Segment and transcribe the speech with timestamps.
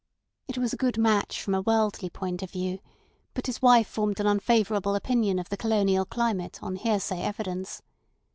[0.47, 2.79] It was a good match from a worldly point of view,
[3.35, 7.83] but his wife formed an unfavourable opinion of the colonial climate on hearsay evidence.